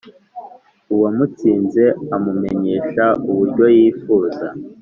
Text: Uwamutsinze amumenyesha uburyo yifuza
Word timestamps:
Uwamutsinze 0.93 1.83
amumenyesha 2.15 3.05
uburyo 3.29 3.65
yifuza 3.77 4.47